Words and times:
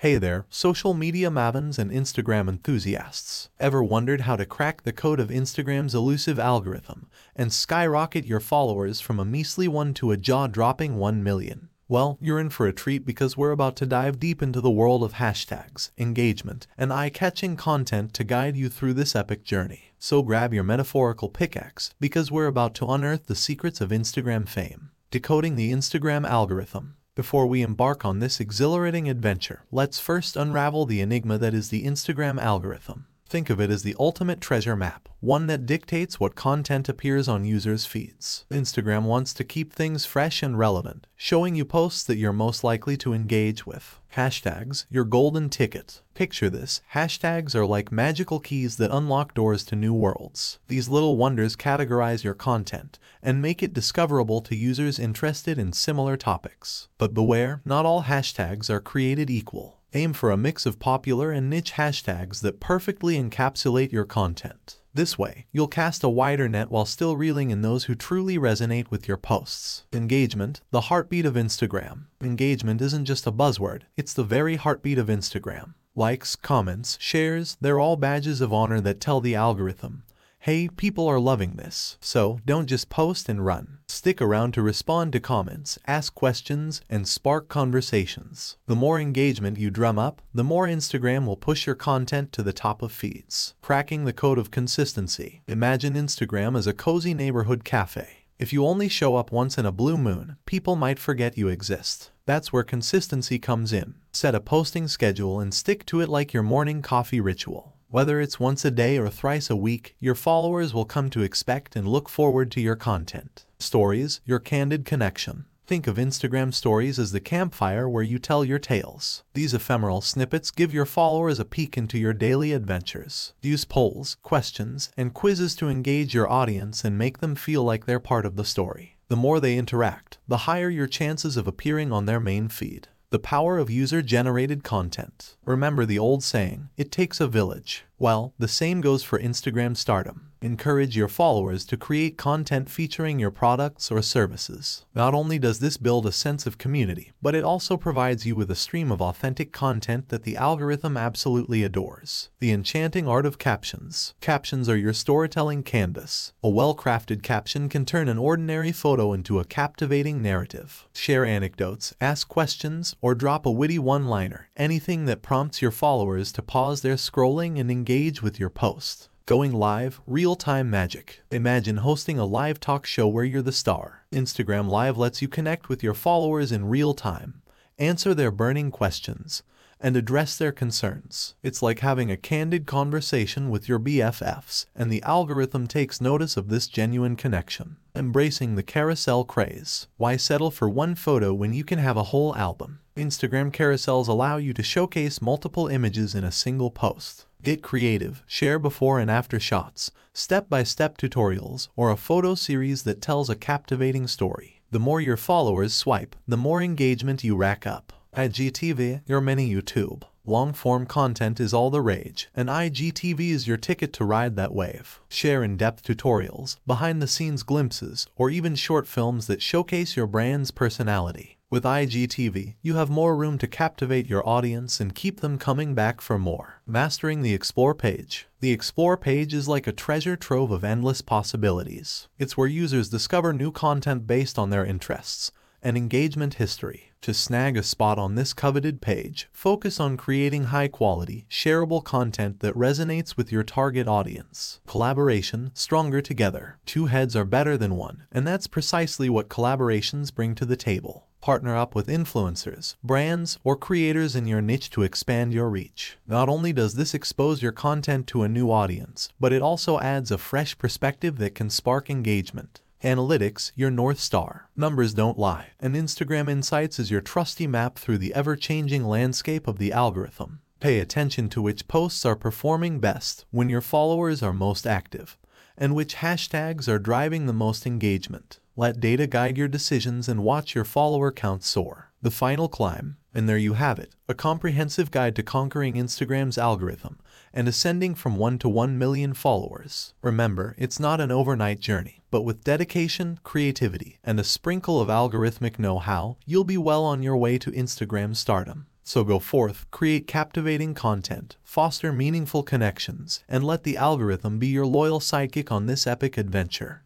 Hey 0.00 0.18
there, 0.18 0.44
social 0.50 0.92
media 0.92 1.30
mavens 1.30 1.78
and 1.78 1.90
Instagram 1.90 2.50
enthusiasts. 2.50 3.48
Ever 3.58 3.82
wondered 3.82 4.20
how 4.20 4.36
to 4.36 4.44
crack 4.44 4.82
the 4.82 4.92
code 4.92 5.18
of 5.18 5.30
Instagram's 5.30 5.94
elusive 5.94 6.38
algorithm 6.38 7.08
and 7.34 7.50
skyrocket 7.50 8.26
your 8.26 8.40
followers 8.40 9.00
from 9.00 9.18
a 9.18 9.24
measly 9.24 9.66
1 9.66 9.94
to 9.94 10.10
a 10.10 10.18
jaw-dropping 10.18 10.98
1 10.98 11.22
million? 11.22 11.70
Well, 11.88 12.18
you're 12.20 12.38
in 12.38 12.50
for 12.50 12.66
a 12.66 12.74
treat 12.74 13.06
because 13.06 13.38
we're 13.38 13.52
about 13.52 13.74
to 13.76 13.86
dive 13.86 14.20
deep 14.20 14.42
into 14.42 14.60
the 14.60 14.70
world 14.70 15.02
of 15.02 15.14
hashtags, 15.14 15.88
engagement, 15.96 16.66
and 16.76 16.92
eye-catching 16.92 17.56
content 17.56 18.12
to 18.14 18.24
guide 18.24 18.54
you 18.54 18.68
through 18.68 18.92
this 18.92 19.16
epic 19.16 19.44
journey. 19.44 19.94
So 19.98 20.20
grab 20.22 20.52
your 20.52 20.64
metaphorical 20.64 21.30
pickaxe 21.30 21.94
because 21.98 22.30
we're 22.30 22.48
about 22.48 22.74
to 22.74 22.86
unearth 22.86 23.28
the 23.28 23.34
secrets 23.34 23.80
of 23.80 23.88
Instagram 23.88 24.46
fame. 24.46 24.90
Decoding 25.10 25.56
the 25.56 25.72
Instagram 25.72 26.28
algorithm. 26.28 26.95
Before 27.16 27.46
we 27.46 27.62
embark 27.62 28.04
on 28.04 28.18
this 28.18 28.40
exhilarating 28.40 29.08
adventure, 29.08 29.62
let's 29.72 29.98
first 29.98 30.36
unravel 30.36 30.84
the 30.84 31.00
enigma 31.00 31.38
that 31.38 31.54
is 31.54 31.70
the 31.70 31.86
Instagram 31.86 32.38
algorithm. 32.38 33.06
Think 33.28 33.50
of 33.50 33.60
it 33.60 33.70
as 33.70 33.82
the 33.82 33.96
ultimate 33.98 34.40
treasure 34.40 34.76
map, 34.76 35.08
one 35.18 35.48
that 35.48 35.66
dictates 35.66 36.20
what 36.20 36.36
content 36.36 36.88
appears 36.88 37.26
on 37.26 37.44
users' 37.44 37.84
feeds. 37.84 38.44
Instagram 38.52 39.02
wants 39.02 39.34
to 39.34 39.42
keep 39.42 39.72
things 39.72 40.06
fresh 40.06 40.44
and 40.44 40.56
relevant, 40.56 41.08
showing 41.16 41.56
you 41.56 41.64
posts 41.64 42.04
that 42.04 42.18
you're 42.18 42.32
most 42.32 42.62
likely 42.62 42.96
to 42.98 43.12
engage 43.12 43.66
with. 43.66 43.98
Hashtags, 44.14 44.86
your 44.88 45.04
golden 45.04 45.48
ticket. 45.48 46.02
Picture 46.14 46.48
this, 46.48 46.80
hashtags 46.94 47.56
are 47.56 47.66
like 47.66 47.90
magical 47.90 48.38
keys 48.38 48.76
that 48.76 48.94
unlock 48.94 49.34
doors 49.34 49.64
to 49.64 49.76
new 49.76 49.92
worlds. 49.92 50.60
These 50.68 50.88
little 50.88 51.16
wonders 51.16 51.56
categorize 51.56 52.22
your 52.22 52.32
content 52.32 52.98
and 53.22 53.42
make 53.42 53.60
it 53.60 53.74
discoverable 53.74 54.40
to 54.42 54.54
users 54.54 55.00
interested 55.00 55.58
in 55.58 55.72
similar 55.72 56.16
topics. 56.16 56.86
But 56.96 57.12
beware, 57.12 57.60
not 57.64 57.84
all 57.84 58.04
hashtags 58.04 58.70
are 58.70 58.80
created 58.80 59.30
equal. 59.30 59.75
Aim 59.96 60.12
for 60.12 60.30
a 60.30 60.36
mix 60.36 60.66
of 60.66 60.78
popular 60.78 61.30
and 61.30 61.48
niche 61.48 61.72
hashtags 61.72 62.42
that 62.42 62.60
perfectly 62.60 63.16
encapsulate 63.16 63.92
your 63.92 64.04
content. 64.04 64.78
This 64.92 65.18
way, 65.18 65.46
you'll 65.52 65.68
cast 65.68 66.04
a 66.04 66.08
wider 66.10 66.50
net 66.50 66.70
while 66.70 66.84
still 66.84 67.16
reeling 67.16 67.50
in 67.50 67.62
those 67.62 67.84
who 67.84 67.94
truly 67.94 68.36
resonate 68.36 68.90
with 68.90 69.08
your 69.08 69.16
posts. 69.16 69.86
Engagement, 69.94 70.60
the 70.70 70.92
heartbeat 70.92 71.24
of 71.24 71.32
Instagram. 71.32 72.08
Engagement 72.20 72.82
isn't 72.82 73.06
just 73.06 73.26
a 73.26 73.32
buzzword, 73.32 73.84
it's 73.96 74.12
the 74.12 74.22
very 74.22 74.56
heartbeat 74.56 74.98
of 74.98 75.06
Instagram. 75.06 75.72
Likes, 75.94 76.36
comments, 76.36 76.98
shares, 77.00 77.56
they're 77.62 77.80
all 77.80 77.96
badges 77.96 78.42
of 78.42 78.52
honor 78.52 78.82
that 78.82 79.00
tell 79.00 79.22
the 79.22 79.34
algorithm, 79.34 80.02
hey, 80.46 80.68
people 80.68 81.08
are 81.08 81.18
loving 81.18 81.56
this. 81.56 81.98
So 82.00 82.38
don't 82.46 82.68
just 82.68 82.88
post 82.88 83.28
and 83.28 83.44
run. 83.44 83.78
Stick 83.88 84.22
around 84.22 84.54
to 84.54 84.62
respond 84.62 85.12
to 85.12 85.18
comments, 85.18 85.76
ask 85.88 86.14
questions, 86.14 86.80
and 86.88 87.08
spark 87.08 87.48
conversations. 87.48 88.56
The 88.66 88.76
more 88.76 89.00
engagement 89.00 89.58
you 89.58 89.70
drum 89.70 89.98
up, 89.98 90.22
the 90.32 90.44
more 90.44 90.68
Instagram 90.68 91.26
will 91.26 91.36
push 91.36 91.66
your 91.66 91.74
content 91.74 92.30
to 92.30 92.44
the 92.44 92.52
top 92.52 92.80
of 92.80 92.92
feeds. 92.92 93.54
Cracking 93.60 94.04
the 94.04 94.12
code 94.12 94.38
of 94.38 94.52
consistency. 94.52 95.42
Imagine 95.48 95.94
Instagram 95.94 96.56
as 96.56 96.68
a 96.68 96.72
cozy 96.72 97.12
neighborhood 97.12 97.64
cafe. 97.64 98.26
If 98.38 98.52
you 98.52 98.64
only 98.64 98.88
show 98.88 99.16
up 99.16 99.32
once 99.32 99.58
in 99.58 99.66
a 99.66 99.72
blue 99.72 99.98
moon, 99.98 100.36
people 100.46 100.76
might 100.76 101.00
forget 101.00 101.36
you 101.36 101.48
exist. 101.48 102.12
That's 102.24 102.52
where 102.52 102.62
consistency 102.62 103.40
comes 103.40 103.72
in. 103.72 103.96
Set 104.12 104.36
a 104.36 104.40
posting 104.40 104.86
schedule 104.86 105.40
and 105.40 105.52
stick 105.52 105.84
to 105.86 106.00
it 106.00 106.08
like 106.08 106.32
your 106.32 106.44
morning 106.44 106.82
coffee 106.82 107.20
ritual. 107.20 107.75
Whether 107.88 108.20
it's 108.20 108.40
once 108.40 108.64
a 108.64 108.72
day 108.72 108.98
or 108.98 109.08
thrice 109.08 109.48
a 109.48 109.54
week, 109.54 109.94
your 110.00 110.16
followers 110.16 110.74
will 110.74 110.84
come 110.84 111.08
to 111.10 111.22
expect 111.22 111.76
and 111.76 111.86
look 111.86 112.08
forward 112.08 112.50
to 112.50 112.60
your 112.60 112.74
content. 112.74 113.46
Stories, 113.60 114.20
your 114.24 114.40
candid 114.40 114.84
connection. 114.84 115.44
Think 115.68 115.86
of 115.86 115.96
Instagram 115.96 116.52
stories 116.52 116.98
as 116.98 117.12
the 117.12 117.20
campfire 117.20 117.88
where 117.88 118.02
you 118.02 118.18
tell 118.18 118.44
your 118.44 118.58
tales. 118.58 119.22
These 119.34 119.54
ephemeral 119.54 120.00
snippets 120.00 120.50
give 120.50 120.74
your 120.74 120.84
followers 120.84 121.38
a 121.38 121.44
peek 121.44 121.78
into 121.78 121.96
your 121.96 122.12
daily 122.12 122.52
adventures. 122.52 123.34
Use 123.40 123.64
polls, 123.64 124.16
questions, 124.22 124.90
and 124.96 125.14
quizzes 125.14 125.54
to 125.56 125.68
engage 125.68 126.12
your 126.12 126.30
audience 126.30 126.84
and 126.84 126.98
make 126.98 127.18
them 127.18 127.36
feel 127.36 127.62
like 127.62 127.86
they're 127.86 128.00
part 128.00 128.26
of 128.26 128.34
the 128.34 128.44
story. 128.44 128.96
The 129.08 129.16
more 129.16 129.38
they 129.38 129.56
interact, 129.56 130.18
the 130.26 130.38
higher 130.38 130.68
your 130.68 130.88
chances 130.88 131.36
of 131.36 131.46
appearing 131.46 131.92
on 131.92 132.06
their 132.06 132.20
main 132.20 132.48
feed. 132.48 132.88
The 133.16 133.20
power 133.20 133.56
of 133.56 133.70
user-generated 133.70 134.62
content. 134.62 135.36
Remember 135.46 135.86
the 135.86 135.98
old 135.98 136.22
saying, 136.22 136.68
it 136.76 136.92
takes 136.92 137.18
a 137.18 137.26
village. 137.26 137.85
Well, 137.98 138.34
the 138.38 138.48
same 138.48 138.82
goes 138.82 139.02
for 139.02 139.18
Instagram 139.18 139.74
stardom. 139.76 140.32
Encourage 140.42 140.94
your 140.94 141.08
followers 141.08 141.64
to 141.64 141.78
create 141.78 142.18
content 142.18 142.68
featuring 142.68 143.18
your 143.18 143.30
products 143.30 143.90
or 143.90 144.02
services. 144.02 144.84
Not 144.94 145.14
only 145.14 145.38
does 145.38 145.60
this 145.60 145.78
build 145.78 146.06
a 146.06 146.12
sense 146.12 146.46
of 146.46 146.58
community, 146.58 147.12
but 147.22 147.34
it 147.34 147.42
also 147.42 147.78
provides 147.78 148.26
you 148.26 148.36
with 148.36 148.50
a 148.50 148.54
stream 148.54 148.92
of 148.92 149.00
authentic 149.00 149.50
content 149.50 150.10
that 150.10 150.24
the 150.24 150.36
algorithm 150.36 150.98
absolutely 150.98 151.64
adores. 151.64 152.28
The 152.38 152.52
enchanting 152.52 153.08
art 153.08 153.24
of 153.24 153.38
captions. 153.38 154.14
Captions 154.20 154.68
are 154.68 154.76
your 154.76 154.92
storytelling 154.92 155.62
canvas. 155.62 156.34
A 156.42 156.50
well-crafted 156.50 157.22
caption 157.22 157.70
can 157.70 157.86
turn 157.86 158.06
an 158.06 158.18
ordinary 158.18 158.72
photo 158.72 159.14
into 159.14 159.40
a 159.40 159.44
captivating 159.44 160.20
narrative. 160.20 160.86
Share 160.92 161.24
anecdotes, 161.24 161.94
ask 161.98 162.28
questions, 162.28 162.94
or 163.00 163.14
drop 163.14 163.46
a 163.46 163.50
witty 163.50 163.78
one-liner, 163.78 164.50
anything 164.54 165.06
that 165.06 165.22
prompts 165.22 165.62
your 165.62 165.70
followers 165.70 166.30
to 166.32 166.42
pause 166.42 166.82
their 166.82 166.96
scrolling 166.96 167.58
and 167.58 167.70
engage 167.70 167.85
engage 167.86 168.20
with 168.20 168.40
your 168.40 168.50
post. 168.50 169.08
Going 169.26 169.52
live, 169.52 170.00
real-time 170.08 170.68
magic. 170.68 171.22
Imagine 171.30 171.76
hosting 171.76 172.18
a 172.18 172.24
live 172.24 172.58
talk 172.58 172.84
show 172.84 173.06
where 173.06 173.22
you're 173.22 173.42
the 173.42 173.52
star. 173.52 174.04
Instagram 174.10 174.68
Live 174.68 174.98
lets 174.98 175.22
you 175.22 175.28
connect 175.28 175.68
with 175.68 175.84
your 175.84 175.94
followers 175.94 176.50
in 176.50 176.68
real 176.68 176.94
time, 176.94 177.42
answer 177.78 178.12
their 178.12 178.32
burning 178.32 178.72
questions, 178.72 179.44
and 179.78 179.96
address 179.96 180.36
their 180.36 180.50
concerns. 180.50 181.36
It's 181.44 181.62
like 181.62 181.78
having 181.78 182.10
a 182.10 182.16
candid 182.16 182.66
conversation 182.66 183.50
with 183.50 183.68
your 183.68 183.78
BFFs, 183.78 184.66
and 184.74 184.90
the 184.90 185.02
algorithm 185.04 185.68
takes 185.68 186.00
notice 186.00 186.36
of 186.36 186.48
this 186.48 186.66
genuine 186.66 187.14
connection. 187.14 187.76
Embracing 187.94 188.56
the 188.56 188.64
carousel 188.64 189.22
craze. 189.24 189.86
Why 189.96 190.16
settle 190.16 190.50
for 190.50 190.68
one 190.68 190.96
photo 190.96 191.32
when 191.32 191.54
you 191.54 191.62
can 191.62 191.78
have 191.78 191.96
a 191.96 192.10
whole 192.10 192.34
album? 192.34 192.80
Instagram 192.96 193.52
carousels 193.52 194.08
allow 194.08 194.38
you 194.38 194.52
to 194.54 194.62
showcase 194.64 195.22
multiple 195.22 195.68
images 195.68 196.16
in 196.16 196.24
a 196.24 196.32
single 196.32 196.72
post. 196.72 197.25
Get 197.42 197.62
creative, 197.62 198.22
share 198.26 198.58
before 198.58 198.98
and 198.98 199.10
after 199.10 199.38
shots, 199.38 199.90
step-by-step 200.12 200.98
tutorials, 200.98 201.68
or 201.76 201.90
a 201.90 201.96
photo 201.96 202.34
series 202.34 202.82
that 202.82 203.00
tells 203.00 203.30
a 203.30 203.36
captivating 203.36 204.06
story. 204.06 204.62
The 204.70 204.80
more 204.80 205.00
your 205.00 205.16
followers 205.16 205.72
swipe, 205.72 206.16
the 206.26 206.36
more 206.36 206.60
engagement 206.60 207.22
you 207.22 207.36
rack 207.36 207.66
up. 207.66 207.92
IGTV, 208.16 209.02
your 209.06 209.20
mini 209.20 209.48
YouTube. 209.54 210.02
Long-form 210.24 210.86
content 210.86 211.38
is 211.38 211.54
all 211.54 211.70
the 211.70 211.80
rage, 211.80 212.28
and 212.34 212.48
IGTV 212.48 213.30
is 213.30 213.46
your 213.46 213.58
ticket 213.58 213.92
to 213.92 214.04
ride 214.04 214.34
that 214.34 214.52
wave. 214.52 215.00
Share 215.08 215.44
in-depth 215.44 215.84
tutorials, 215.84 216.56
behind-the-scenes 216.66 217.44
glimpses, 217.44 218.08
or 218.16 218.28
even 218.28 218.56
short 218.56 218.88
films 218.88 219.28
that 219.28 219.40
showcase 219.40 219.96
your 219.96 220.08
brand's 220.08 220.50
personality. 220.50 221.35
With 221.48 221.62
IGTV, 221.62 222.56
you 222.60 222.74
have 222.74 222.90
more 222.90 223.16
room 223.16 223.38
to 223.38 223.46
captivate 223.46 224.08
your 224.08 224.28
audience 224.28 224.80
and 224.80 224.96
keep 224.96 225.20
them 225.20 225.38
coming 225.38 225.76
back 225.76 226.00
for 226.00 226.18
more. 226.18 226.60
Mastering 226.66 227.22
the 227.22 227.34
Explore 227.34 227.72
page. 227.72 228.26
The 228.40 228.50
Explore 228.50 228.96
page 228.96 229.32
is 229.32 229.46
like 229.46 229.68
a 229.68 229.72
treasure 229.72 230.16
trove 230.16 230.50
of 230.50 230.64
endless 230.64 231.02
possibilities. 231.02 232.08
It's 232.18 232.36
where 232.36 232.48
users 232.48 232.88
discover 232.88 233.32
new 233.32 233.52
content 233.52 234.08
based 234.08 234.40
on 234.40 234.50
their 234.50 234.66
interests 234.66 235.30
and 235.62 235.76
engagement 235.76 236.34
history. 236.34 236.90
To 237.02 237.14
snag 237.14 237.56
a 237.56 237.62
spot 237.62 237.96
on 237.96 238.16
this 238.16 238.32
coveted 238.32 238.80
page, 238.80 239.28
focus 239.32 239.78
on 239.78 239.96
creating 239.96 240.44
high-quality, 240.44 241.26
shareable 241.30 241.84
content 241.84 242.40
that 242.40 242.56
resonates 242.56 243.16
with 243.16 243.30
your 243.30 243.44
target 243.44 243.86
audience. 243.86 244.58
Collaboration, 244.66 245.52
stronger 245.54 246.00
together. 246.00 246.58
Two 246.66 246.86
heads 246.86 247.14
are 247.14 247.24
better 247.24 247.56
than 247.56 247.76
one, 247.76 248.02
and 248.10 248.26
that's 248.26 248.48
precisely 248.48 249.08
what 249.08 249.28
collaborations 249.28 250.12
bring 250.12 250.34
to 250.34 250.44
the 250.44 250.56
table. 250.56 251.06
Partner 251.26 251.56
up 251.56 251.74
with 251.74 251.88
influencers, 251.88 252.76
brands, 252.84 253.40
or 253.42 253.56
creators 253.56 254.14
in 254.14 254.26
your 254.26 254.40
niche 254.40 254.70
to 254.70 254.84
expand 254.84 255.32
your 255.32 255.50
reach. 255.50 255.96
Not 256.06 256.28
only 256.28 256.52
does 256.52 256.74
this 256.74 256.94
expose 256.94 257.42
your 257.42 257.50
content 257.50 258.06
to 258.06 258.22
a 258.22 258.28
new 258.28 258.48
audience, 258.52 259.08
but 259.18 259.32
it 259.32 259.42
also 259.42 259.80
adds 259.80 260.12
a 260.12 260.18
fresh 260.18 260.56
perspective 260.56 261.18
that 261.18 261.34
can 261.34 261.50
spark 261.50 261.90
engagement. 261.90 262.60
Analytics, 262.84 263.50
your 263.56 263.72
North 263.72 263.98
Star. 263.98 264.50
Numbers 264.54 264.94
don't 264.94 265.18
lie, 265.18 265.48
and 265.58 265.74
Instagram 265.74 266.30
Insights 266.30 266.78
is 266.78 266.92
your 266.92 267.00
trusty 267.00 267.48
map 267.48 267.76
through 267.76 267.98
the 267.98 268.14
ever-changing 268.14 268.84
landscape 268.84 269.48
of 269.48 269.58
the 269.58 269.72
algorithm. 269.72 270.42
Pay 270.60 270.78
attention 270.78 271.28
to 271.30 271.42
which 271.42 271.66
posts 271.66 272.06
are 272.06 272.14
performing 272.14 272.78
best 272.78 273.24
when 273.32 273.48
your 273.48 273.60
followers 273.60 274.22
are 274.22 274.32
most 274.32 274.64
active, 274.64 275.18
and 275.56 275.74
which 275.74 275.96
hashtags 275.96 276.68
are 276.68 276.78
driving 276.78 277.26
the 277.26 277.32
most 277.32 277.66
engagement. 277.66 278.40
Let 278.56 278.80
data 278.80 279.06
guide 279.06 279.36
your 279.36 279.48
decisions 279.48 280.08
and 280.08 280.24
watch 280.24 280.54
your 280.54 280.64
follower 280.64 281.12
count 281.12 281.44
soar. 281.44 281.92
The 282.00 282.10
final 282.10 282.48
climb. 282.48 282.96
And 283.12 283.28
there 283.28 283.38
you 283.38 283.54
have 283.54 283.78
it, 283.78 283.94
a 284.08 284.14
comprehensive 284.14 284.90
guide 284.90 285.16
to 285.16 285.22
conquering 285.22 285.74
Instagram's 285.74 286.36
algorithm 286.36 286.98
and 287.32 287.48
ascending 287.48 287.94
from 287.94 288.16
1 288.16 288.38
to 288.40 288.48
1 288.48 288.78
million 288.78 289.14
followers. 289.14 289.94
Remember, 290.02 290.54
it's 290.58 290.78
not 290.78 291.00
an 291.00 291.10
overnight 291.10 291.60
journey, 291.60 292.02
but 292.10 292.22
with 292.22 292.44
dedication, 292.44 293.18
creativity, 293.22 293.98
and 294.04 294.20
a 294.20 294.24
sprinkle 294.24 294.80
of 294.80 294.88
algorithmic 294.88 295.58
know-how, 295.58 296.18
you'll 296.26 296.44
be 296.44 296.58
well 296.58 296.84
on 296.84 297.02
your 297.02 297.16
way 297.16 297.38
to 297.38 297.50
Instagram 297.52 298.14
stardom. 298.14 298.66
So 298.88 299.02
go 299.02 299.18
forth, 299.18 299.66
create 299.72 300.06
captivating 300.06 300.72
content, 300.72 301.36
foster 301.42 301.92
meaningful 301.92 302.44
connections, 302.44 303.24
and 303.28 303.42
let 303.42 303.64
the 303.64 303.76
algorithm 303.76 304.38
be 304.38 304.46
your 304.46 304.64
loyal 304.64 305.00
sidekick 305.00 305.50
on 305.50 305.66
this 305.66 305.88
epic 305.88 306.16
adventure. 306.16 306.84